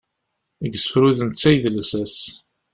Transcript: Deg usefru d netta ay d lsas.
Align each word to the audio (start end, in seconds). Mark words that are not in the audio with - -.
Deg 0.61 0.73
usefru 0.77 1.09
d 1.17 1.19
netta 1.23 1.45
ay 1.49 1.57
d 1.63 1.65
lsas. 1.77 2.15